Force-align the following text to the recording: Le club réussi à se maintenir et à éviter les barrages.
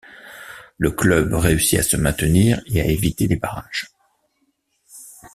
Le 0.79 0.89
club 0.89 1.31
réussi 1.35 1.77
à 1.77 1.83
se 1.83 1.95
maintenir 1.95 2.59
et 2.65 2.81
à 2.81 2.85
éviter 2.85 3.27
les 3.27 3.35
barrages. 3.35 3.85